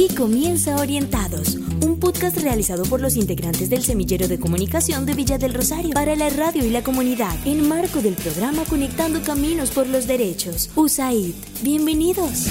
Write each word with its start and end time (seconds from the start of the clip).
Aquí 0.00 0.14
comienza 0.14 0.76
Orientados, 0.76 1.56
un 1.84 2.00
podcast 2.00 2.38
realizado 2.38 2.84
por 2.84 3.02
los 3.02 3.16
integrantes 3.16 3.68
del 3.68 3.82
Semillero 3.82 4.28
de 4.28 4.40
Comunicación 4.40 5.04
de 5.04 5.12
Villa 5.12 5.36
del 5.36 5.52
Rosario 5.52 5.92
para 5.92 6.16
la 6.16 6.30
radio 6.30 6.64
y 6.64 6.70
la 6.70 6.82
comunidad, 6.82 7.34
en 7.44 7.68
marco 7.68 8.00
del 8.00 8.14
programa 8.14 8.64
Conectando 8.64 9.20
Caminos 9.20 9.70
por 9.72 9.86
los 9.86 10.06
Derechos. 10.06 10.70
USAID, 10.74 11.34
bienvenidos. 11.60 12.46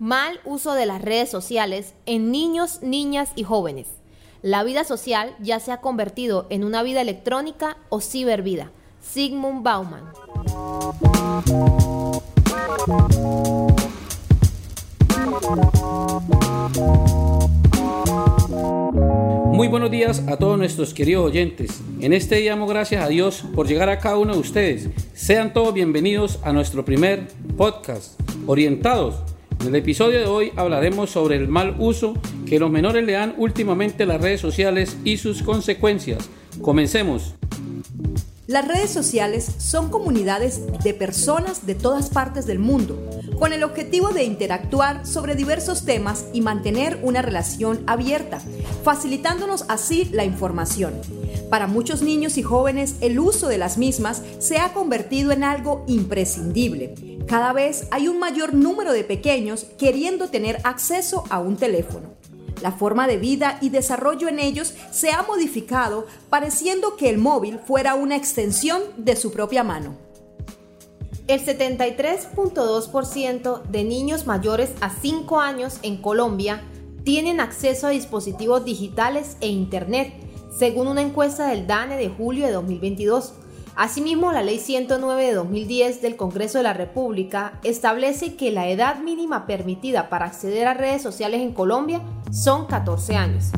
Mal 0.00 0.40
uso 0.44 0.74
de 0.74 0.86
las 0.86 1.00
redes 1.02 1.30
sociales 1.30 1.94
en 2.06 2.32
niños, 2.32 2.82
niñas 2.82 3.30
y 3.36 3.44
jóvenes. 3.44 3.86
La 4.42 4.64
vida 4.64 4.82
social 4.82 5.36
ya 5.38 5.60
se 5.60 5.70
ha 5.70 5.80
convertido 5.80 6.48
en 6.50 6.64
una 6.64 6.82
vida 6.82 7.00
electrónica 7.00 7.76
o 7.90 8.00
cibervida. 8.00 8.72
Sigmund 9.02 9.62
Bauman. 9.62 10.04
Muy 19.52 19.68
buenos 19.68 19.90
días 19.90 20.22
a 20.28 20.36
todos 20.36 20.58
nuestros 20.58 20.94
queridos 20.94 21.26
oyentes. 21.26 21.82
En 22.00 22.12
este 22.12 22.36
día 22.36 22.52
damos 22.52 22.70
gracias 22.70 23.04
a 23.04 23.08
Dios 23.08 23.44
por 23.54 23.66
llegar 23.66 23.88
a 23.88 23.98
cada 23.98 24.18
uno 24.18 24.34
de 24.34 24.40
ustedes. 24.40 24.88
Sean 25.14 25.52
todos 25.52 25.74
bienvenidos 25.74 26.38
a 26.42 26.52
nuestro 26.52 26.84
primer 26.84 27.28
podcast, 27.56 28.20
Orientados. 28.46 29.16
En 29.60 29.68
el 29.68 29.76
episodio 29.76 30.20
de 30.20 30.26
hoy 30.26 30.52
hablaremos 30.56 31.10
sobre 31.10 31.36
el 31.36 31.48
mal 31.48 31.76
uso 31.78 32.14
que 32.46 32.58
los 32.58 32.70
menores 32.70 33.04
le 33.04 33.12
dan 33.12 33.34
últimamente 33.36 34.04
a 34.04 34.06
las 34.06 34.20
redes 34.20 34.40
sociales 34.40 34.96
y 35.04 35.18
sus 35.18 35.42
consecuencias. 35.42 36.30
Comencemos. 36.62 37.34
Las 38.50 38.66
redes 38.66 38.90
sociales 38.90 39.46
son 39.58 39.90
comunidades 39.90 40.60
de 40.82 40.92
personas 40.92 41.66
de 41.66 41.76
todas 41.76 42.10
partes 42.10 42.46
del 42.46 42.58
mundo, 42.58 42.98
con 43.38 43.52
el 43.52 43.62
objetivo 43.62 44.08
de 44.08 44.24
interactuar 44.24 45.06
sobre 45.06 45.36
diversos 45.36 45.84
temas 45.84 46.24
y 46.32 46.40
mantener 46.40 46.98
una 47.04 47.22
relación 47.22 47.84
abierta, 47.86 48.40
facilitándonos 48.82 49.66
así 49.68 50.06
la 50.06 50.24
información. 50.24 50.94
Para 51.48 51.68
muchos 51.68 52.02
niños 52.02 52.38
y 52.38 52.42
jóvenes 52.42 52.96
el 53.00 53.20
uso 53.20 53.46
de 53.46 53.58
las 53.58 53.78
mismas 53.78 54.20
se 54.40 54.58
ha 54.58 54.72
convertido 54.72 55.30
en 55.30 55.44
algo 55.44 55.84
imprescindible. 55.86 57.20
Cada 57.28 57.52
vez 57.52 57.86
hay 57.92 58.08
un 58.08 58.18
mayor 58.18 58.52
número 58.52 58.92
de 58.92 59.04
pequeños 59.04 59.68
queriendo 59.78 60.26
tener 60.26 60.58
acceso 60.64 61.22
a 61.30 61.38
un 61.38 61.56
teléfono. 61.56 62.16
La 62.62 62.72
forma 62.72 63.06
de 63.06 63.16
vida 63.16 63.58
y 63.60 63.68
desarrollo 63.70 64.28
en 64.28 64.38
ellos 64.38 64.74
se 64.90 65.12
ha 65.12 65.22
modificado 65.22 66.06
pareciendo 66.28 66.96
que 66.96 67.08
el 67.08 67.16
móvil 67.18 67.58
fuera 67.58 67.94
una 67.94 68.16
extensión 68.16 68.82
de 68.96 69.16
su 69.16 69.32
propia 69.32 69.64
mano. 69.64 69.96
El 71.26 71.42
73.2% 71.44 73.62
de 73.62 73.84
niños 73.84 74.26
mayores 74.26 74.72
a 74.80 74.90
5 74.90 75.40
años 75.40 75.78
en 75.82 76.02
Colombia 76.02 76.62
tienen 77.04 77.40
acceso 77.40 77.86
a 77.86 77.90
dispositivos 77.90 78.64
digitales 78.64 79.36
e 79.40 79.48
Internet, 79.48 80.12
según 80.56 80.88
una 80.88 81.02
encuesta 81.02 81.46
del 81.46 81.66
DANE 81.66 81.96
de 81.96 82.08
julio 82.08 82.46
de 82.46 82.52
2022. 82.52 83.34
Asimismo, 83.80 84.30
la 84.30 84.42
Ley 84.42 84.58
109 84.58 85.24
de 85.24 85.32
2010 85.32 86.02
del 86.02 86.16
Congreso 86.16 86.58
de 86.58 86.64
la 86.64 86.74
República 86.74 87.58
establece 87.64 88.34
que 88.36 88.50
la 88.50 88.68
edad 88.68 88.98
mínima 88.98 89.46
permitida 89.46 90.10
para 90.10 90.26
acceder 90.26 90.68
a 90.68 90.74
redes 90.74 91.00
sociales 91.00 91.40
en 91.40 91.54
Colombia 91.54 92.02
son 92.30 92.66
14 92.66 93.16
años. 93.16 93.52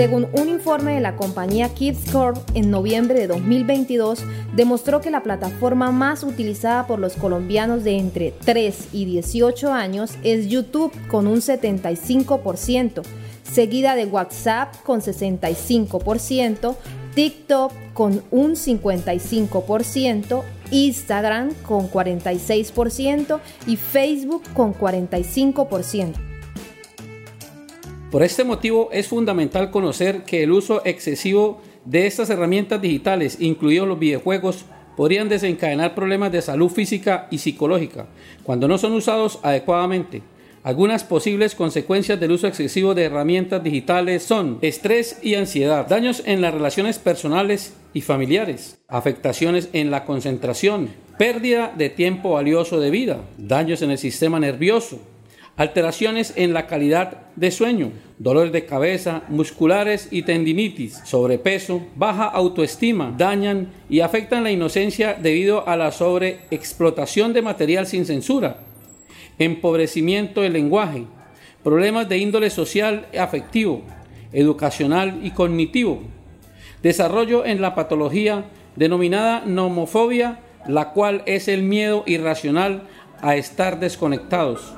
Según 0.00 0.28
un 0.32 0.48
informe 0.48 0.94
de 0.94 1.02
la 1.02 1.14
compañía 1.14 1.68
Kids 1.74 2.10
Corp 2.10 2.38
en 2.54 2.70
noviembre 2.70 3.20
de 3.20 3.26
2022, 3.26 4.24
demostró 4.56 5.02
que 5.02 5.10
la 5.10 5.22
plataforma 5.22 5.92
más 5.92 6.22
utilizada 6.22 6.86
por 6.86 6.98
los 6.98 7.16
colombianos 7.16 7.84
de 7.84 7.98
entre 7.98 8.32
3 8.46 8.94
y 8.94 9.04
18 9.04 9.70
años 9.70 10.12
es 10.22 10.48
YouTube 10.48 10.90
con 11.08 11.26
un 11.26 11.40
75%, 11.40 13.02
seguida 13.42 13.94
de 13.94 14.06
WhatsApp 14.06 14.74
con 14.84 15.02
65%, 15.02 16.76
TikTok 17.14 17.72
con 17.92 18.22
un 18.30 18.52
55%, 18.52 20.42
Instagram 20.70 21.52
con 21.66 21.90
46% 21.90 23.38
y 23.66 23.76
Facebook 23.76 24.44
con 24.54 24.72
45%. 24.72 26.29
Por 28.10 28.24
este 28.24 28.42
motivo 28.42 28.88
es 28.90 29.06
fundamental 29.06 29.70
conocer 29.70 30.24
que 30.24 30.42
el 30.42 30.50
uso 30.50 30.82
excesivo 30.84 31.62
de 31.84 32.08
estas 32.08 32.28
herramientas 32.28 32.82
digitales, 32.82 33.36
incluidos 33.40 33.86
los 33.86 34.00
videojuegos, 34.00 34.64
podrían 34.96 35.28
desencadenar 35.28 35.94
problemas 35.94 36.32
de 36.32 36.42
salud 36.42 36.70
física 36.70 37.28
y 37.30 37.38
psicológica 37.38 38.08
cuando 38.42 38.66
no 38.66 38.78
son 38.78 38.94
usados 38.94 39.38
adecuadamente. 39.44 40.22
Algunas 40.64 41.04
posibles 41.04 41.54
consecuencias 41.54 42.18
del 42.18 42.32
uso 42.32 42.48
excesivo 42.48 42.94
de 42.94 43.04
herramientas 43.04 43.62
digitales 43.62 44.24
son 44.24 44.58
estrés 44.60 45.20
y 45.22 45.36
ansiedad, 45.36 45.86
daños 45.86 46.24
en 46.26 46.40
las 46.40 46.52
relaciones 46.52 46.98
personales 46.98 47.76
y 47.94 48.00
familiares, 48.00 48.78
afectaciones 48.88 49.68
en 49.72 49.92
la 49.92 50.04
concentración, 50.04 50.90
pérdida 51.16 51.72
de 51.78 51.90
tiempo 51.90 52.32
valioso 52.32 52.80
de 52.80 52.90
vida, 52.90 53.20
daños 53.38 53.82
en 53.82 53.92
el 53.92 53.98
sistema 53.98 54.40
nervioso, 54.40 54.98
alteraciones 55.56 56.32
en 56.36 56.54
la 56.54 56.66
calidad 56.66 57.22
de 57.36 57.50
sueño, 57.50 57.92
dolores 58.18 58.52
de 58.52 58.66
cabeza, 58.66 59.22
musculares 59.28 60.08
y 60.10 60.22
tendinitis, 60.22 61.00
sobrepeso, 61.04 61.82
baja 61.96 62.24
autoestima, 62.24 63.14
dañan 63.16 63.68
y 63.88 64.00
afectan 64.00 64.44
la 64.44 64.50
inocencia 64.50 65.14
debido 65.14 65.68
a 65.68 65.76
la 65.76 65.92
sobreexplotación 65.92 67.32
de 67.32 67.42
material 67.42 67.86
sin 67.86 68.06
censura, 68.06 68.58
empobrecimiento 69.38 70.42
del 70.42 70.54
lenguaje, 70.54 71.04
problemas 71.62 72.08
de 72.08 72.18
índole 72.18 72.50
social, 72.50 73.06
afectivo, 73.18 73.82
educacional 74.32 75.20
y 75.22 75.30
cognitivo, 75.32 76.02
desarrollo 76.82 77.44
en 77.44 77.60
la 77.60 77.74
patología 77.74 78.46
denominada 78.76 79.44
nomofobia, 79.44 80.40
la 80.66 80.92
cual 80.92 81.22
es 81.26 81.48
el 81.48 81.62
miedo 81.62 82.04
irracional 82.06 82.84
a 83.20 83.36
estar 83.36 83.80
desconectados. 83.80 84.74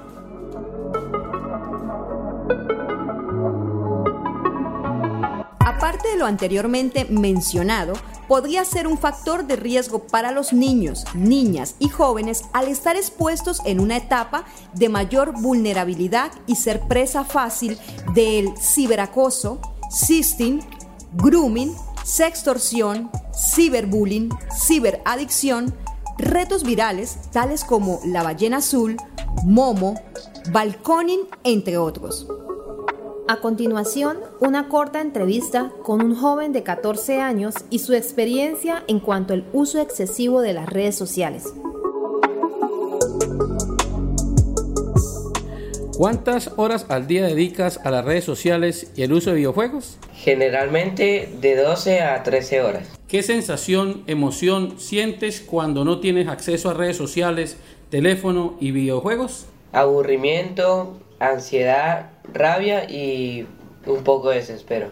De 6.02 6.16
lo 6.16 6.26
anteriormente 6.26 7.04
mencionado, 7.04 7.94
podría 8.28 8.64
ser 8.64 8.86
un 8.86 8.98
factor 8.98 9.46
de 9.46 9.56
riesgo 9.56 10.06
para 10.06 10.32
los 10.32 10.52
niños, 10.52 11.04
niñas 11.14 11.76
y 11.78 11.88
jóvenes 11.88 12.44
al 12.52 12.68
estar 12.68 12.96
expuestos 12.96 13.60
en 13.64 13.78
una 13.78 13.98
etapa 13.98 14.44
de 14.74 14.88
mayor 14.88 15.32
vulnerabilidad 15.40 16.32
y 16.46 16.56
ser 16.56 16.80
presa 16.88 17.24
fácil 17.24 17.78
del 18.14 18.56
ciberacoso, 18.58 19.60
sexting, 19.90 20.60
grooming, 21.12 21.74
sextorsión, 22.04 23.10
ciberbullying, 23.34 24.30
ciberadicción, 24.50 25.74
retos 26.18 26.64
virales 26.64 27.18
tales 27.32 27.64
como 27.64 28.00
la 28.04 28.22
ballena 28.22 28.58
azul, 28.58 28.96
momo, 29.44 30.00
balconing, 30.50 31.20
entre 31.44 31.76
otros. 31.76 32.26
A 33.28 33.36
continuación, 33.36 34.18
una 34.40 34.68
corta 34.68 35.00
entrevista 35.00 35.70
con 35.84 36.02
un 36.02 36.16
joven 36.16 36.52
de 36.52 36.64
14 36.64 37.20
años 37.20 37.54
y 37.70 37.78
su 37.78 37.94
experiencia 37.94 38.82
en 38.88 38.98
cuanto 38.98 39.32
al 39.32 39.44
uso 39.52 39.80
excesivo 39.80 40.40
de 40.40 40.52
las 40.52 40.68
redes 40.68 40.96
sociales. 40.96 41.54
¿Cuántas 45.96 46.50
horas 46.56 46.86
al 46.88 47.06
día 47.06 47.24
dedicas 47.24 47.78
a 47.84 47.92
las 47.92 48.04
redes 48.04 48.24
sociales 48.24 48.90
y 48.96 49.02
el 49.02 49.12
uso 49.12 49.30
de 49.30 49.36
videojuegos? 49.36 49.98
Generalmente 50.14 51.32
de 51.40 51.54
12 51.54 52.00
a 52.00 52.24
13 52.24 52.62
horas. 52.62 52.88
¿Qué 53.06 53.22
sensación, 53.22 54.02
emoción 54.08 54.80
sientes 54.80 55.40
cuando 55.40 55.84
no 55.84 56.00
tienes 56.00 56.26
acceso 56.26 56.70
a 56.70 56.74
redes 56.74 56.96
sociales, 56.96 57.56
teléfono 57.88 58.56
y 58.58 58.72
videojuegos? 58.72 59.46
Aburrimiento, 59.72 60.98
ansiedad, 61.22 62.10
rabia 62.32 62.90
y 62.90 63.46
un 63.86 64.02
poco 64.04 64.30
de 64.30 64.36
desespero. 64.36 64.90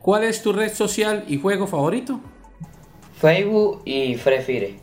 ¿Cuál 0.00 0.24
es 0.24 0.42
tu 0.42 0.52
red 0.52 0.72
social 0.72 1.24
y 1.28 1.38
juego 1.38 1.66
favorito? 1.66 2.20
Facebook 3.20 3.82
y 3.84 4.16
Free 4.16 4.40
Fire. 4.40 4.76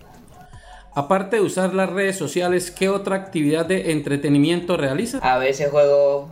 Aparte 0.96 1.38
de 1.38 1.42
usar 1.42 1.74
las 1.74 1.90
redes 1.90 2.18
sociales, 2.18 2.72
¿qué 2.72 2.90
otra 2.90 3.16
actividad 3.16 3.66
de 3.66 3.92
entretenimiento 3.92 4.78
realizas? 4.78 5.24
A 5.24 5.38
veces 5.38 5.70
juego 5.70 6.30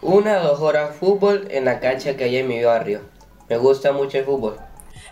una 0.00 0.40
o 0.40 0.42
dos 0.42 0.60
horas 0.60 0.96
fútbol 0.96 1.48
en 1.50 1.64
la 1.64 1.80
cancha 1.80 2.16
que 2.16 2.24
hay 2.24 2.36
en 2.38 2.48
mi 2.48 2.62
barrio. 2.62 3.00
Me 3.48 3.56
gusta 3.56 3.92
mucho 3.92 4.18
el 4.18 4.24
fútbol. 4.24 4.56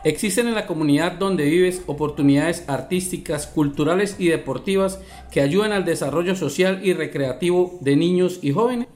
¿Existen 0.02 0.48
en 0.48 0.54
la 0.54 0.66
comunidad 0.66 1.12
donde 1.12 1.44
vives 1.44 1.82
oportunidades 1.86 2.64
artísticas, 2.68 3.46
culturales 3.46 4.16
y 4.18 4.28
deportivas 4.28 4.98
que 5.30 5.42
ayudan 5.42 5.72
al 5.72 5.84
desarrollo 5.84 6.34
social 6.34 6.80
y 6.82 6.94
recreativo 6.94 7.78
de 7.82 7.96
niños 7.96 8.38
y 8.40 8.52
jóvenes? 8.52 8.88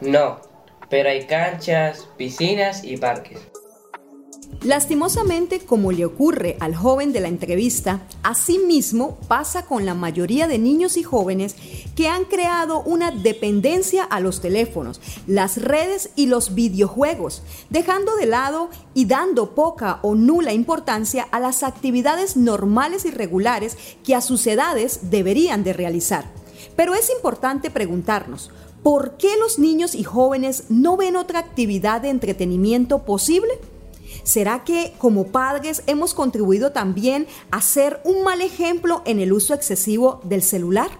No, 0.00 0.40
pero 0.88 1.10
hay 1.10 1.26
canchas, 1.26 2.08
piscinas 2.16 2.82
y 2.82 2.96
parques. 2.96 3.40
Lastimosamente, 4.62 5.60
como 5.60 5.92
le 5.92 6.04
ocurre 6.04 6.56
al 6.58 6.74
joven 6.74 7.12
de 7.12 7.20
la 7.20 7.28
entrevista, 7.28 8.02
asimismo 8.24 9.16
pasa 9.28 9.64
con 9.64 9.86
la 9.86 9.94
mayoría 9.94 10.48
de 10.48 10.58
niños 10.58 10.96
y 10.96 11.04
jóvenes 11.04 11.54
que 11.94 12.08
han 12.08 12.24
creado 12.24 12.82
una 12.82 13.12
dependencia 13.12 14.02
a 14.02 14.18
los 14.18 14.40
teléfonos, 14.40 15.00
las 15.28 15.58
redes 15.62 16.10
y 16.16 16.26
los 16.26 16.56
videojuegos, 16.56 17.42
dejando 17.70 18.16
de 18.16 18.26
lado 18.26 18.68
y 18.94 19.04
dando 19.04 19.54
poca 19.54 20.00
o 20.02 20.16
nula 20.16 20.52
importancia 20.52 21.28
a 21.30 21.38
las 21.38 21.62
actividades 21.62 22.36
normales 22.36 23.04
y 23.04 23.12
regulares 23.12 23.78
que 24.02 24.16
a 24.16 24.20
sus 24.20 24.44
edades 24.48 25.10
deberían 25.10 25.62
de 25.62 25.72
realizar. 25.72 26.24
Pero 26.74 26.94
es 26.94 27.10
importante 27.10 27.70
preguntarnos, 27.70 28.50
¿por 28.82 29.18
qué 29.18 29.36
los 29.38 29.60
niños 29.60 29.94
y 29.94 30.02
jóvenes 30.02 30.64
no 30.68 30.96
ven 30.96 31.14
otra 31.14 31.38
actividad 31.38 32.00
de 32.00 32.10
entretenimiento 32.10 33.04
posible? 33.04 33.52
¿Será 34.22 34.64
que 34.64 34.92
como 34.98 35.28
padres 35.28 35.82
hemos 35.86 36.14
contribuido 36.14 36.72
también 36.72 37.26
a 37.50 37.60
ser 37.62 38.00
un 38.04 38.22
mal 38.22 38.40
ejemplo 38.40 39.02
en 39.04 39.20
el 39.20 39.32
uso 39.32 39.54
excesivo 39.54 40.20
del 40.24 40.42
celular? 40.42 40.90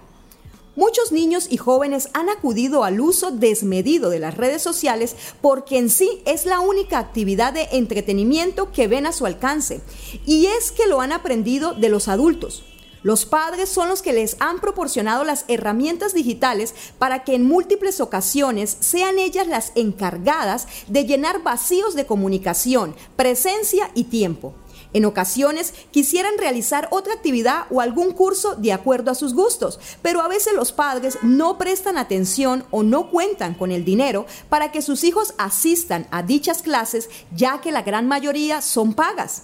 Muchos 0.79 1.11
niños 1.11 1.49
y 1.51 1.57
jóvenes 1.57 2.09
han 2.13 2.29
acudido 2.29 2.85
al 2.85 3.01
uso 3.01 3.33
desmedido 3.33 4.11
de 4.11 4.21
las 4.21 4.37
redes 4.37 4.63
sociales 4.63 5.17
porque 5.41 5.77
en 5.77 5.91
sí 5.91 6.23
es 6.25 6.47
la 6.47 6.61
única 6.61 7.01
actividad 7.01 7.53
de 7.53 7.67
entretenimiento 7.73 8.71
que 8.71 8.87
ven 8.87 9.05
a 9.05 9.11
su 9.11 9.27
alcance. 9.27 9.81
Y 10.25 10.47
es 10.47 10.71
que 10.71 10.87
lo 10.87 11.01
han 11.01 11.11
aprendido 11.11 11.75
de 11.75 11.89
los 11.89 12.07
adultos. 12.07 12.63
Los 13.03 13.27
padres 13.27 13.69
son 13.69 13.89
los 13.89 14.03
que 14.03 14.13
les 14.13 14.37
han 14.41 14.61
proporcionado 14.61 15.25
las 15.25 15.45
herramientas 15.49 16.15
digitales 16.15 16.75
para 16.99 17.25
que 17.25 17.35
en 17.35 17.47
múltiples 17.47 18.01
ocasiones 18.01 18.77
sean 18.81 19.19
ellas 19.19 19.47
las 19.47 19.73
encargadas 19.77 20.67
de 20.89 21.05
llenar 21.05 21.43
vacíos 21.43 21.95
de 21.95 22.07
comunicación, 22.07 22.97
presencia 23.17 23.91
y 23.95 24.05
tiempo. 24.05 24.55
En 24.95 25.05
ocasiones 25.05 25.75
quisieran 25.91 26.39
realizar 26.39 26.89
otra 26.91 27.13
actividad 27.13 27.67
o 27.71 27.81
algún 27.81 28.13
curso 28.13 28.55
de 28.57 28.73
acuerdo 28.73 29.11
a 29.11 29.15
sus 29.15 29.35
gustos, 29.35 29.79
pero 30.01 30.23
a 30.23 30.29
veces 30.29 30.55
los 30.55 30.73
padres 30.73 31.19
no 31.23 31.59
prestan 31.59 31.99
atención 31.99 32.65
o 32.71 32.83
no 32.83 33.11
cuentan 33.11 33.55
con 33.55 33.71
el 33.71 33.85
dinero 33.85 34.27
para 34.49 34.73
que 34.73 34.81
sus 34.81 35.05
hijos 35.05 35.35
asistan 35.37 36.07
a 36.11 36.23
dichas 36.23 36.63
clases, 36.63 37.11
ya 37.35 37.61
que 37.61 37.71
la 37.71 37.83
gran 37.83 38.09
mayoría 38.09 38.63
son 38.63 38.95
pagas. 38.95 39.43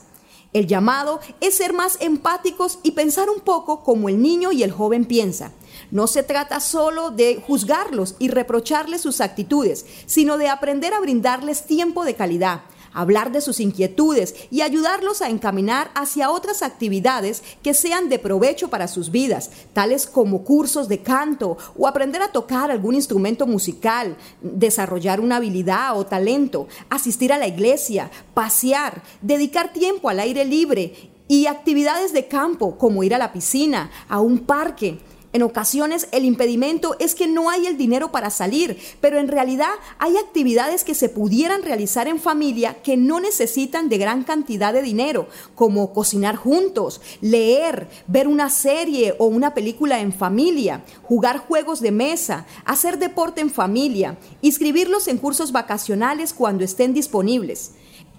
El 0.54 0.68
llamado 0.68 1.18
es 1.40 1.56
ser 1.56 1.72
más 1.72 1.98
empáticos 2.00 2.78
y 2.84 2.92
pensar 2.92 3.28
un 3.28 3.40
poco 3.40 3.82
como 3.82 4.08
el 4.08 4.22
niño 4.22 4.52
y 4.52 4.62
el 4.62 4.70
joven 4.70 5.04
piensa. 5.04 5.50
No 5.90 6.06
se 6.06 6.22
trata 6.22 6.60
solo 6.60 7.10
de 7.10 7.42
juzgarlos 7.44 8.14
y 8.20 8.28
reprocharles 8.28 9.00
sus 9.00 9.20
actitudes, 9.20 9.84
sino 10.06 10.38
de 10.38 10.48
aprender 10.48 10.94
a 10.94 11.00
brindarles 11.00 11.66
tiempo 11.66 12.04
de 12.04 12.14
calidad, 12.14 12.62
hablar 12.94 13.32
de 13.32 13.40
sus 13.40 13.60
inquietudes 13.60 14.34
y 14.50 14.62
ayudarlos 14.62 15.20
a 15.20 15.28
encaminar 15.28 15.90
hacia 15.94 16.30
otras 16.30 16.62
actividades 16.62 17.42
que 17.62 17.74
sean 17.74 18.08
de 18.08 18.18
provecho 18.18 18.68
para 18.68 18.88
sus 18.88 19.10
vidas, 19.10 19.50
tales 19.72 20.06
como 20.06 20.44
cursos 20.44 20.88
de 20.88 21.02
canto 21.02 21.58
o 21.76 21.86
aprender 21.86 22.22
a 22.22 22.32
tocar 22.32 22.70
algún 22.70 22.94
instrumento 22.94 23.46
musical, 23.46 24.16
desarrollar 24.40 25.20
una 25.20 25.36
habilidad 25.36 25.98
o 25.98 26.06
talento, 26.06 26.68
asistir 26.88 27.32
a 27.32 27.38
la 27.38 27.48
iglesia, 27.48 28.10
pasear, 28.32 29.02
dedicar 29.20 29.72
tiempo 29.72 30.08
al 30.08 30.20
aire 30.20 30.44
libre 30.44 31.10
y 31.28 31.46
actividades 31.46 32.12
de 32.12 32.26
campo 32.28 32.76
como 32.78 33.02
ir 33.02 33.14
a 33.14 33.18
la 33.18 33.32
piscina, 33.32 33.90
a 34.08 34.20
un 34.20 34.40
parque. 34.40 34.98
En 35.34 35.42
ocasiones 35.42 36.06
el 36.12 36.24
impedimento 36.24 36.94
es 37.00 37.16
que 37.16 37.26
no 37.26 37.50
hay 37.50 37.66
el 37.66 37.76
dinero 37.76 38.12
para 38.12 38.30
salir, 38.30 38.78
pero 39.00 39.18
en 39.18 39.26
realidad 39.26 39.72
hay 39.98 40.16
actividades 40.16 40.84
que 40.84 40.94
se 40.94 41.08
pudieran 41.08 41.64
realizar 41.64 42.06
en 42.06 42.20
familia 42.20 42.74
que 42.84 42.96
no 42.96 43.18
necesitan 43.18 43.88
de 43.88 43.98
gran 43.98 44.22
cantidad 44.22 44.72
de 44.72 44.80
dinero, 44.80 45.26
como 45.56 45.92
cocinar 45.92 46.36
juntos, 46.36 47.00
leer, 47.20 47.88
ver 48.06 48.28
una 48.28 48.48
serie 48.48 49.16
o 49.18 49.26
una 49.26 49.54
película 49.54 49.98
en 49.98 50.12
familia, 50.12 50.84
jugar 51.02 51.38
juegos 51.38 51.80
de 51.80 51.90
mesa, 51.90 52.46
hacer 52.64 53.00
deporte 53.00 53.40
en 53.40 53.50
familia, 53.50 54.16
inscribirlos 54.40 55.08
en 55.08 55.18
cursos 55.18 55.50
vacacionales 55.50 56.32
cuando 56.32 56.62
estén 56.62 56.94
disponibles. 56.94 57.72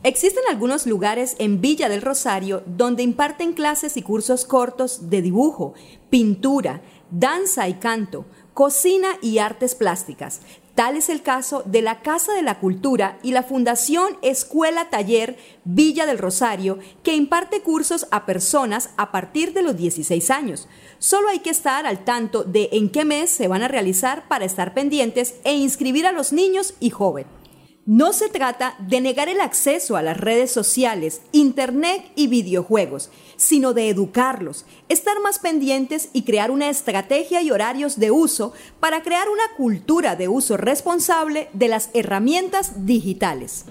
Existen 0.05 0.43
algunos 0.51 0.85
lugares 0.85 1.35
en 1.39 1.61
Villa 1.61 1.89
del 1.89 2.03
Rosario 2.03 2.61
donde 2.67 3.01
imparten 3.01 3.53
clases 3.53 3.97
y 3.97 4.03
cursos 4.03 4.45
cortos 4.45 5.09
de 5.09 5.23
dibujo, 5.23 5.73
pintura, 6.11 6.83
danza 7.19 7.69
y 7.69 7.75
canto, 7.75 8.25
cocina 8.53 9.17
y 9.21 9.37
artes 9.37 9.73
plásticas. 9.73 10.41
Tal 10.75 10.97
es 10.97 11.07
el 11.07 11.21
caso 11.21 11.63
de 11.65 11.81
la 11.81 12.01
Casa 12.01 12.33
de 12.33 12.41
la 12.41 12.59
Cultura 12.59 13.17
y 13.23 13.31
la 13.31 13.43
Fundación 13.43 14.17
Escuela 14.21 14.89
Taller 14.89 15.37
Villa 15.63 16.05
del 16.05 16.17
Rosario, 16.17 16.79
que 17.01 17.15
imparte 17.15 17.61
cursos 17.61 18.07
a 18.11 18.25
personas 18.25 18.89
a 18.97 19.13
partir 19.13 19.53
de 19.53 19.61
los 19.61 19.77
16 19.77 20.29
años. 20.29 20.67
Solo 20.99 21.29
hay 21.29 21.39
que 21.39 21.49
estar 21.49 21.85
al 21.85 22.03
tanto 22.03 22.43
de 22.43 22.67
en 22.73 22.89
qué 22.89 23.05
mes 23.05 23.29
se 23.29 23.47
van 23.47 23.61
a 23.61 23.69
realizar 23.69 24.27
para 24.27 24.43
estar 24.43 24.73
pendientes 24.73 25.35
e 25.45 25.53
inscribir 25.53 26.05
a 26.05 26.11
los 26.11 26.33
niños 26.33 26.73
y 26.81 26.89
jóvenes. 26.89 27.44
No 27.87 28.13
se 28.13 28.29
trata 28.29 28.73
de 28.79 28.99
negar 28.99 29.29
el 29.29 29.39
acceso 29.39 29.95
a 29.95 30.01
las 30.01 30.17
redes 30.17 30.49
sociales, 30.49 31.21
internet 31.31 32.03
y 32.15 32.25
videojuegos, 32.25 33.11
sino 33.35 33.73
de 33.73 33.89
educarlos, 33.89 34.65
estar 34.89 35.19
más 35.19 35.37
pendientes 35.37 36.09
y 36.11 36.23
crear 36.23 36.49
una 36.49 36.71
estrategia 36.71 37.43
y 37.43 37.51
horarios 37.51 37.99
de 37.99 38.09
uso 38.09 38.53
para 38.79 39.03
crear 39.03 39.27
una 39.29 39.43
cultura 39.55 40.15
de 40.15 40.27
uso 40.27 40.57
responsable 40.57 41.47
de 41.53 41.67
las 41.67 41.91
herramientas 41.93 42.87
digitales. 42.87 43.65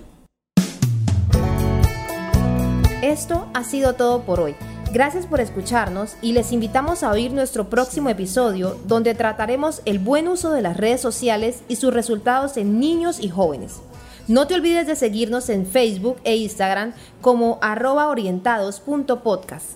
Esto 3.02 3.49
ha 3.52 3.64
sido 3.64 3.94
todo 3.94 4.22
por 4.22 4.38
hoy. 4.38 4.55
Gracias 4.93 5.26
por 5.26 5.40
escucharnos 5.40 6.14
y 6.22 6.34
les 6.34 6.52
invitamos 6.52 7.02
a 7.02 7.10
oír 7.10 7.32
nuestro 7.32 7.69
próximo 7.69 8.10
episodio 8.10 8.78
donde 8.87 9.17
trataremos 9.17 9.82
el 9.87 9.99
buen 9.99 10.28
uso 10.28 10.52
de 10.52 10.62
las 10.62 10.76
redes 10.76 11.00
sociales 11.00 11.64
y 11.67 11.75
sus 11.75 11.93
resultados 11.93 12.56
en 12.56 12.78
niños 12.78 13.19
y 13.19 13.28
jóvenes. 13.28 13.81
No 14.26 14.46
te 14.46 14.54
olvides 14.54 14.86
de 14.86 14.96
seguirnos 14.96 15.50
en 15.50 15.66
Facebook 15.66 16.16
e 16.24 16.34
Instagram 16.36 16.94
como 17.20 17.58
arroba 17.60 18.08
orientados.podcast. 18.08 19.72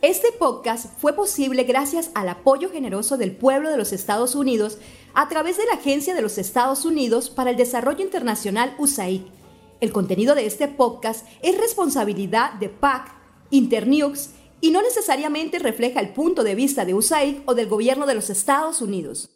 Este 0.00 0.30
podcast 0.30 0.86
fue 1.00 1.12
posible 1.12 1.64
gracias 1.64 2.12
al 2.14 2.28
apoyo 2.28 2.70
generoso 2.70 3.16
del 3.16 3.32
pueblo 3.32 3.68
de 3.68 3.76
los 3.76 3.92
Estados 3.92 4.36
Unidos 4.36 4.78
a 5.12 5.28
través 5.28 5.56
de 5.56 5.66
la 5.66 5.72
Agencia 5.72 6.14
de 6.14 6.22
los 6.22 6.38
Estados 6.38 6.84
Unidos 6.84 7.30
para 7.30 7.50
el 7.50 7.56
Desarrollo 7.56 8.04
Internacional 8.04 8.76
USAID. 8.78 9.22
El 9.80 9.90
contenido 9.90 10.36
de 10.36 10.46
este 10.46 10.68
podcast 10.68 11.26
es 11.42 11.58
responsabilidad 11.58 12.52
de 12.60 12.68
PAC, 12.68 13.12
Internews 13.50 14.30
y 14.60 14.70
no 14.70 14.82
necesariamente 14.82 15.58
refleja 15.58 15.98
el 15.98 16.10
punto 16.10 16.44
de 16.44 16.54
vista 16.54 16.84
de 16.84 16.94
USAID 16.94 17.38
o 17.46 17.56
del 17.56 17.66
gobierno 17.66 18.06
de 18.06 18.14
los 18.14 18.30
Estados 18.30 18.80
Unidos. 18.80 19.30